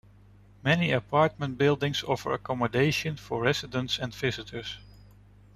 [0.63, 4.79] Many apartment buildings offer accommodation for residents and visitors.